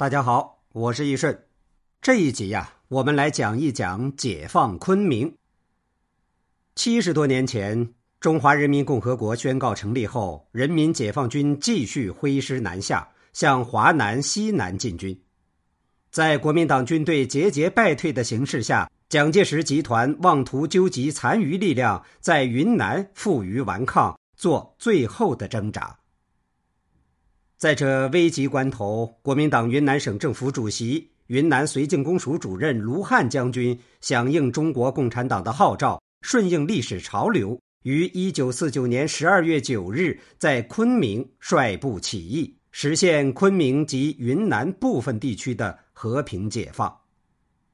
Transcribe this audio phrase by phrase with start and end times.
[0.00, 1.44] 大家好，我是易顺。
[2.00, 5.36] 这一集呀，我们来讲一讲解放昆明。
[6.74, 15.20] 七十多年前，中华人民共和国宣告成立后，人民解放军继续挥师南下，向华南、西南进军。
[16.10, 25.94] 在国民党军队节节败退的形势下，蒋介石集团妄图纠集残余力量，在云南负隅顽抗，做最后的挣扎。
[27.60, 46.90] 在这危急关头，国民党云南省政府主席、云南绥靖公署主任卢汉将军响应中国共产党的号召，顺应历史潮流，于一九四九年十二月九日在昆明率部起义，实现昆明及云南部分地区的和平解放。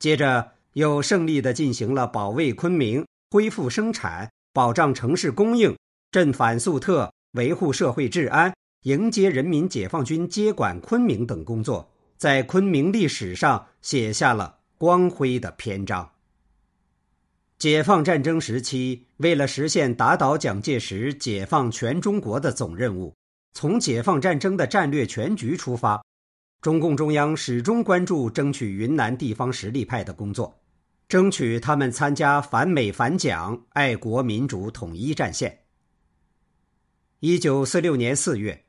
[0.00, 5.72] 接着，又胜利地进行了保卫昆明、恢复生产、保障城市供应、
[6.10, 8.52] 镇反肃特、维护社会治安。
[8.82, 16.08] 迎接人民解放军接管昆明等工作，在昆明历史上写下了光辉的篇章。
[17.58, 23.12] 解放战争时期，为了实现打倒蒋介石、解放全中国的总任务，
[23.52, 26.00] 从解放战争的战略全局出发，
[26.60, 30.56] 中共中央始终关注争取云南地方实力派的工作，
[31.08, 35.64] 争取他们参加反美反蒋、爱国民主统一战线。
[37.18, 38.66] 一九四六年四月。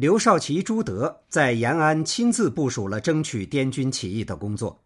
[0.00, 4.82] 刘少奇、朱德在延安亲自部署了争取滇军起义的工作。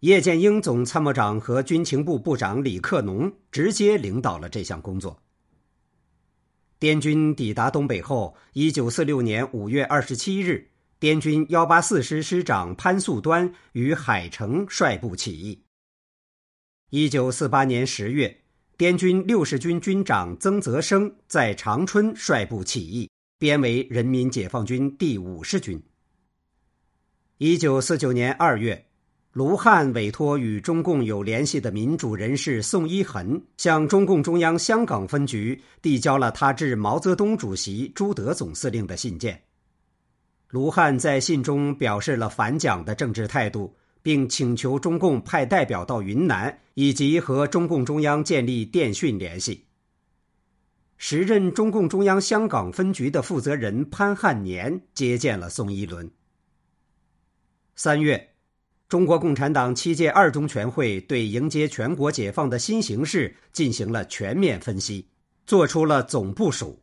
[0.00, 5.20] 叶剑英总参谋长和军情部部长李克农直接领导了这项工作。
[6.78, 15.64] 滇军抵达东北后，一九四六年五月二十七日，滇军幺八四师师长潘素端于海城率部起义。
[16.88, 18.40] 一九四八年十月，
[18.78, 23.10] 滇军六十军军长曾泽生在长春率部起义。
[23.38, 25.80] 编为人民解放军第五十军。
[27.36, 28.84] 一九四九年二月，
[29.30, 39.40] 卢汉委托与中共有联系的民主人士宋一恒，向中共中央香港分局递交了他致毛泽东主席、朱德总司令的信件。
[40.48, 43.72] 卢汉在信中表示了反蒋的政治态度，
[44.02, 49.67] 并请求中共派代表到云南，以及和中共中央建立电讯联系。
[50.98, 56.10] 时任中共中央香港分局的负责人潘汉年接见了宋一伦。
[57.76, 58.34] 三月，
[58.88, 65.08] 中国共产党七届二中全会对迎接全国解放的新形势进行了全面分析，
[65.46, 66.82] 作出了总部署，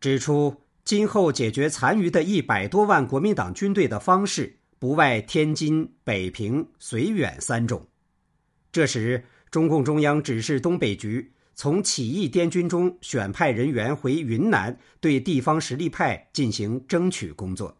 [0.00, 7.88] 指出今后解决残余的一百多万国民党军队的方式不外天津、北平、绥远三种。
[8.70, 11.32] 这时，中共中央指示东北局。
[11.60, 17.76] 从起义滇军中选派人员回云南，对地方实力派进行争取工作。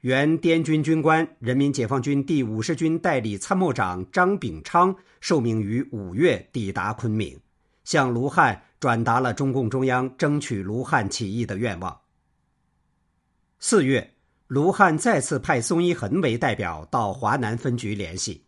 [0.00, 7.38] 原滇军军官、人民解放军第五十军代理参谋长张炳昌受命于五月抵达昆明，
[7.84, 11.96] 向卢汉转达了中共中央争取卢汉起义的愿望。
[13.60, 14.14] 四月，
[14.48, 18.45] 卢汉再次派宋一恒为代表到华南分局联系。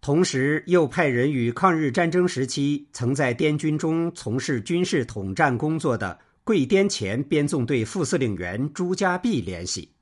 [0.00, 9.92] 同时，又派人与抗日战争时期曾在滇军中从事军事统战工作的桂滇黔边纵队副司令员朱家弼联系。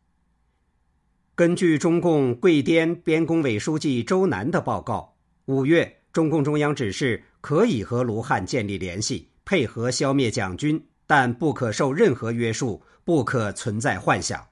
[1.34, 14.46] 根据中共桂滇边工委书记周南的报告，五月，中共中央指示可以和卢汉建立联系，配合消灭蒋军，但不可受任何约束，不可存在幻想。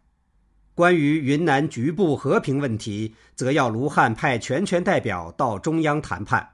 [0.75, 6.49] 关于云南局部和平问题，则要卢汉派全权代表到中央谈判。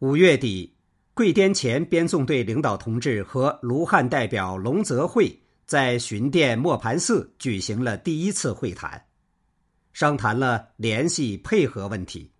[0.00, 0.74] 五月底，
[1.14, 9.06] 桂滇黔边纵队领导同志和卢汉代表龙泽会在寻甸磨盘寺举行了第一次会谈，
[9.92, 12.32] 商谈了联系配合问题。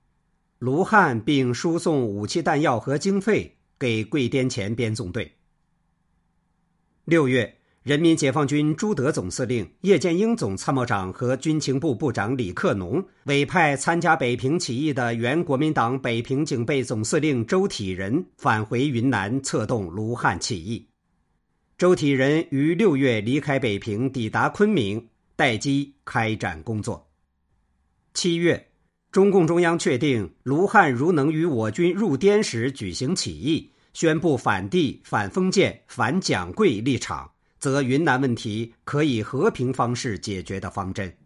[0.59, 5.33] 卢汉并输送武器弹药和经费给桂滇黔边纵队。
[7.05, 7.57] 六月。
[7.87, 20.85] 人民解放军朱德总司令、叶剑英总参谋长和军情部部长李克农委派参加北平起义的原国民党北平警备总司令周体仁返回云南策动卢汉起义。
[21.79, 25.07] 周体仁于六月离开北平，抵达昆明，
[25.37, 27.09] 待机开展工作。
[28.15, 28.67] 七月，
[29.13, 37.31] 中共中央确定卢汉如能与我军入滇时举行起义，宣布反帝、反封建、反蒋桂立场。
[37.59, 41.17] 则云南问题可以和平方式解决的方针。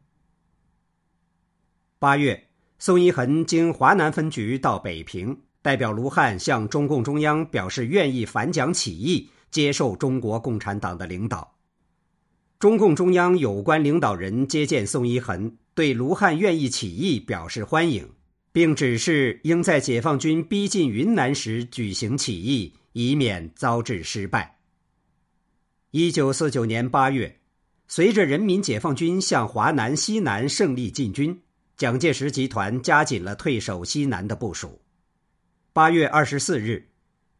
[1.98, 2.48] 八月，
[2.78, 11.56] 宋一恒经华南分局到北平，代表卢汉向中共中央表示愿意反蒋起义，接受中国共产党的领导。
[12.58, 18.08] 中共中央有关领导人接见宋一恒，对卢汉愿意起义表示欢迎，
[18.52, 24.59] 并指示应在解放军逼近云南时举行起义，以免遭致失败。
[25.92, 27.40] 一九四九年八月，
[27.88, 31.42] 随着人民解放军向华南、西南胜利进军，
[31.76, 34.80] 蒋介石集团加紧了退守西南的部署。
[35.72, 36.90] 八月二十四日，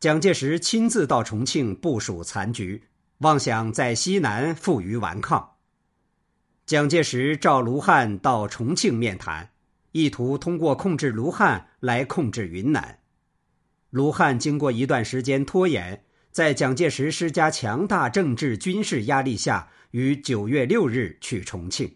[0.01, 2.83] 蒋介石亲自到重庆部署残局，
[3.19, 5.53] 妄想在西南负隅顽抗。
[6.67, 9.49] 蒋介石召卢汉到重庆面谈，
[9.93, 12.99] 意图通过控制卢汉来控制云南。
[13.91, 16.03] 卢汉经过一段时间拖延。
[16.31, 21.93] 在蒋介石施加强大政治军事压力下，于九月六日去重庆。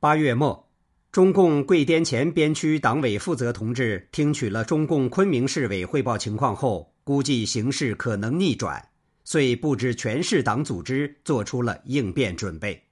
[0.00, 0.68] 八月末，
[1.12, 8.88] 中共桂滇黔边区党委负责同志听取了中共昆明市委汇报情况后，估计形势可能逆转，
[9.22, 12.82] 遂布置全市党组织做出了应变准备。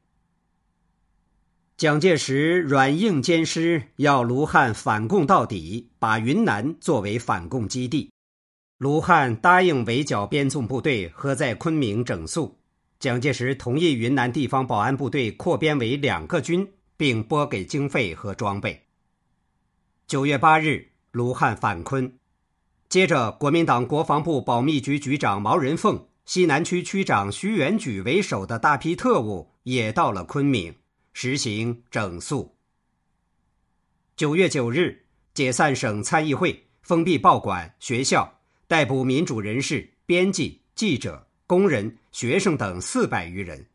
[1.76, 8.12] 蒋介石软硬兼施，要卢汉反共到底，把云南作为反共基地。
[8.82, 12.58] 卢汉答应围剿边纵部队和在昆明整肃，
[12.99, 18.82] 蒋介石同意云南地方保安部队扩编为两个军，并拨给经费和装备。
[20.08, 22.12] 九月八日，卢汉返昆，
[22.88, 30.75] 接着国民党国防部保密局局长毛人凤、西南区区长徐元举为首的大批特务也到了昆明，
[31.12, 32.56] 实行整肃。
[34.17, 38.40] 九月九日，解散省参议会，封闭报馆、学校。
[38.72, 43.66] 逮捕民主人士、编辑、记者、工人、学生等四百余人，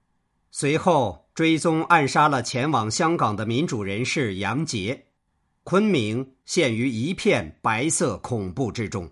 [0.49, 5.05] 随后追踪暗杀了前往香港的民主人士杨杰，
[5.63, 9.07] 昆明陷于一片白色恐怖之中。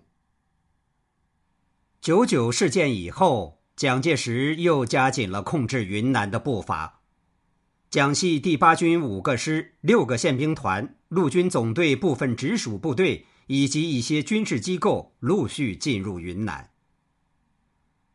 [2.00, 7.02] 九九事件以后，蒋介石又加紧了控制云南的步伐，
[7.90, 13.24] 蒋系第八军五个师、六个宪兵团、陆军总队部分直属部队。
[13.46, 16.70] 以及一些军事机构陆续进入云南。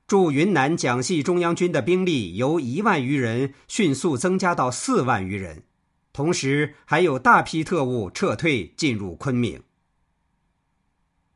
[0.07, 5.63] 驻云南蒋系中央军的兵力由一万余人迅速增加到四万余人，
[6.12, 9.63] 同时还有大批特务撤退进入昆明。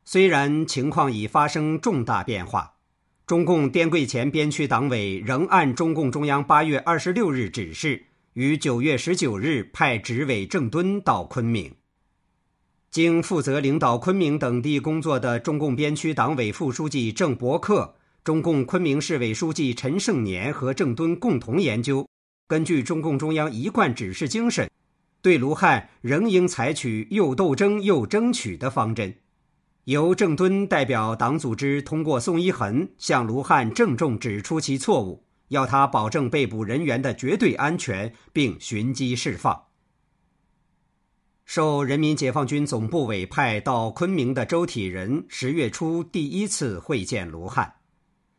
[0.03, 2.75] 虽然情况已发生重大变化，
[3.25, 11.73] 中共滇桂黔边区党委仍按中共中央八月二十六日指示，于九月十九日派执委郑敦到昆明。
[12.95, 17.93] 经负责领导昆明等地工作的中共边区党委副书记郑伯克、
[18.23, 22.07] 中共昆明市委书记陈胜年和郑敦共同研究，
[22.47, 24.71] 根据中共中央一贯指示精神，
[25.21, 29.13] 对卢汉仍应采取又斗争又争取的方针。
[29.83, 39.63] 由郑敦代表党组织通过宋一恒向卢汉郑重指出其错误，要他保证被捕人员的绝对安全，并寻机释放。
[41.45, 47.71] 受人民解放军总部委派到昆明的周体仁，十月初第一次会见卢汉，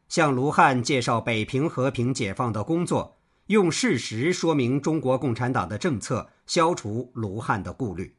[0.08, 3.16] 向卢汉介绍北平和平解放的工作，
[3.46, 8.12] 用事实说明中国共产党的政策，消除卢汉的顾虑。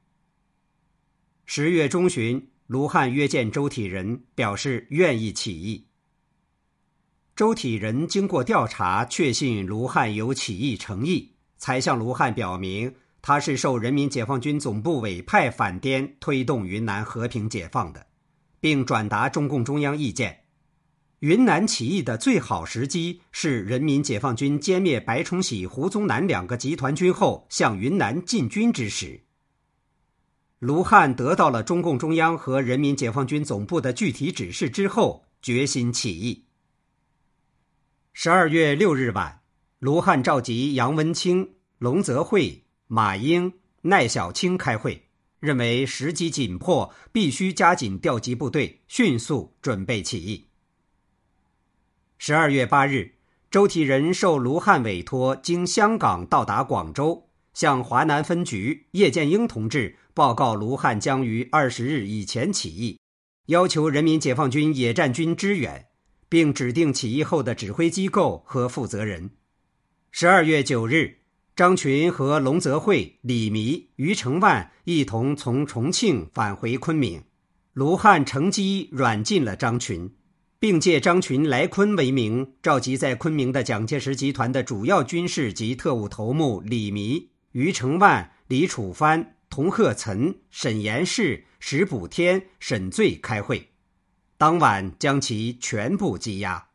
[1.46, 5.86] 十月中旬，卢汉约见周体仁，表示愿意起义。
[7.36, 12.96] 周体仁经过调查，确信卢汉有起义诚意，才向卢汉表明。
[13.28, 18.08] 他是受人民解放军总部委派反滇推动云南和平解放的，
[18.62, 20.46] 并转达中共中央意见：
[21.20, 29.20] 云南起义的最好时机是人民解放军歼灭白崇禧、胡宗南两个集团军后向云南进军之时。
[30.60, 36.46] 卢汉得到了中共中央和人民解放军总部的具体指示之后，决心起义。
[38.14, 39.42] 十二月六日晚，
[39.80, 42.64] 卢汉召集杨文清、龙泽会。
[42.88, 43.52] 马英、
[43.82, 45.04] 奈小青开会，
[45.42, 50.48] 认为时机紧迫，必须加紧调集部队，迅速准备起义。
[52.18, 53.16] 十二月八日，
[53.52, 62.98] 周体仁受卢汉委托，经香港到达广州，向华南分局叶剑英同志报告卢汉将于二十日以前起义，
[63.48, 65.88] 要求人民解放军野战军支援，
[66.30, 69.30] 并指定起义后的指挥机构和负责人。
[70.10, 71.18] 十二月九日。
[71.58, 77.24] 张群和龙泽会、李弥、余承万一同从重庆返回昆明，
[77.74, 80.08] 卢汉乘机软禁了张群，
[80.60, 93.70] 并借张群来昆为名，召集在昆明的蒋介石集团的主要军事及特务头目李弥、余承万、李楚藩、童鹤岑、沈延世、石补天、沈醉开会，
[94.38, 96.67] 当晚将其全部羁押。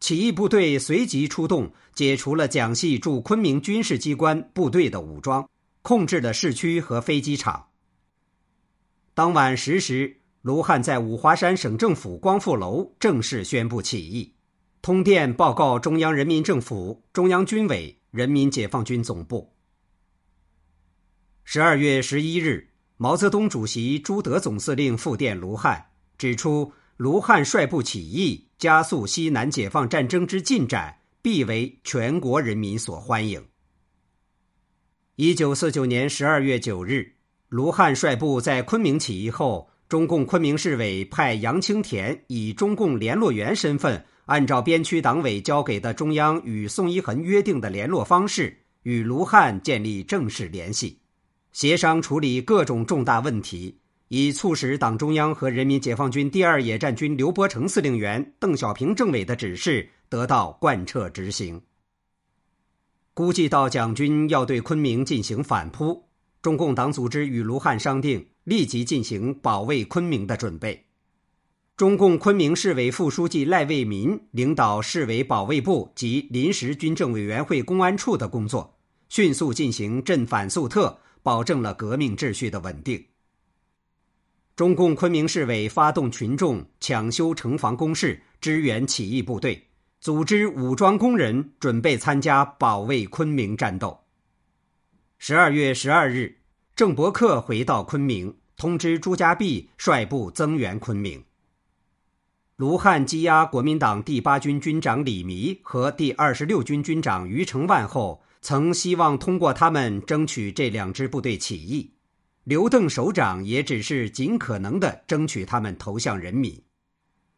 [0.00, 5.48] 起义部队随即出动，解除了蒋系驻昆明军事机关部队的武装，
[5.82, 7.66] 控制了市区和飞机场。
[9.14, 14.32] 当晚十时，卢汉在五华山省政府光复楼正式宣布起义，
[14.80, 19.52] 通电报告中央人民政府、中央军委、人民解放军总部。
[21.42, 25.86] 十二月十一日，毛泽东主席、朱德总司令复电卢汉，
[26.16, 28.44] 指出卢汉率部起义。
[28.58, 33.40] 加速西南解放战争之进展，必为全国人民所欢迎。
[35.14, 37.12] 一九四九年十二月九日，
[37.50, 50.98] 卢汉率部在昆明起义后，中共昆明市委派杨清田以中共联络员身份，按照边区党委交给的中央与宋一恒约定的联络方式，与卢汉建立正式联系，
[51.52, 53.78] 协商处理各种重大问题。
[54.08, 61.60] 以促使党中央和人民解放军第二野战军刘伯承司令员、邓小平政委的指示得到贯彻执行。
[63.12, 66.04] 估计到蒋军要对昆明进行反扑，
[66.40, 70.86] 中共党组织与卢汉商定，立即进行保卫昆明的准备。
[71.76, 83.04] 中共昆明市委副书记赖卫民领导市委保卫部及临时军政委员会公安处的工作，迅速进行镇反肃特，保证了革命秩序的稳定。
[84.58, 89.68] 中共昆明市委发动群众抢修城防工事，支援起义部队，
[90.00, 94.00] 组织武装工人准备参加保卫昆明战斗。
[95.16, 96.38] 十二月十二日，
[96.74, 101.22] 郑伯克回到昆明，通知朱家弼率部增援昆明。
[102.56, 111.92] 卢汉羁押国民党第八军军长李弥和第二十六军军长余承万后，曾希望通过他们争取这两支部队起义。
[112.48, 116.58] 刘邓首长也只是尽可能的争取他们投向人民，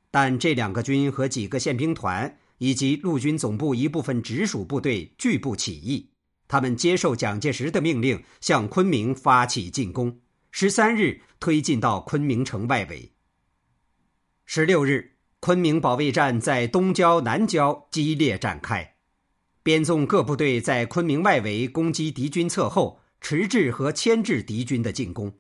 [0.09, 6.09] 但这两个军和几个宪兵团以及陆军总部一部分直属部队拒不起义，
[6.47, 10.17] 他们接受蒋介石的命令，向昆明发起进攻。
[10.53, 13.11] 十三日推进到昆明城外围。
[14.47, 18.95] 十六日，昆明保卫战在东郊、南郊激烈展开，
[19.65, 23.00] 编纵各部队在昆明外围攻击敌军侧后。
[23.21, 25.33] 迟滞和牵制敌军的进攻，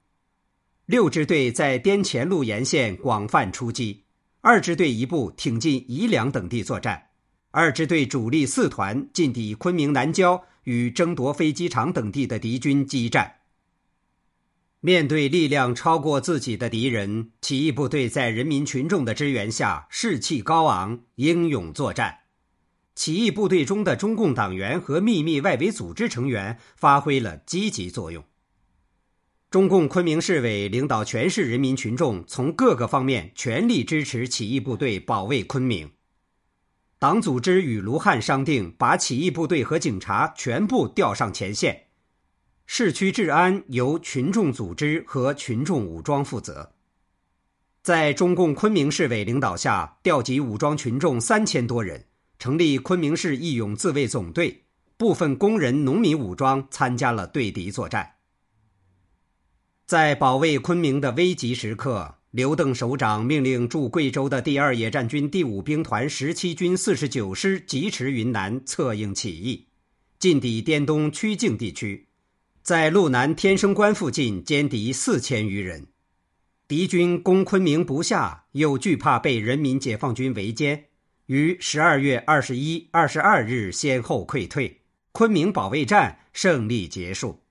[0.87, 4.05] 六支队在滇黔路沿线广泛出击，
[4.41, 7.09] 二支队一部挺进宜良等地作战，
[7.51, 13.37] 二支队主力四团进抵昆明南郊，与争夺飞机场等地的敌军激战。
[14.83, 22.20] 面对力量超过自己的敌人，起义部队在人民群众的支援下士气高昂，英勇作战。
[22.95, 28.23] 起义部队中的中共党员和秘密外围组织成员发挥了积极作用。
[29.51, 35.91] 中共昆明市委领导全市人民群众从各个方面全力支持起义部队保卫昆明。
[37.01, 41.87] 党组织与卢汉商定，把起义部队和警察全部调上前线，
[42.67, 46.75] 市区治安由群众组织和群众武装负责。
[47.83, 52.05] 在中共昆明市委领导下，调集武装群众三千多人。
[52.41, 54.63] 成立昆明市义勇自卫总队，
[54.97, 58.15] 部分工人、农民武装参加了对敌作战。
[59.85, 69.67] 在保卫昆明的危急时刻，刘邓首长命令驻贵州的第二野战军第五兵团十七军四十九师疾驰云南策应起义，
[70.19, 72.09] 进抵滇东曲靖地区，
[72.63, 75.89] 在路南天生关附近歼敌四千余人。
[76.67, 80.85] 敌军攻昆明不下，又惧怕被人民解放军围歼。
[81.31, 84.81] 于十二月二十一、二十二日先后溃退，
[85.13, 87.45] 昆明保卫战胜利结束。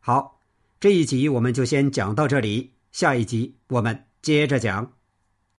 [0.00, 0.40] 好，
[0.80, 4.94] 这一集我们就先讲到这里，下一集我们接着讲。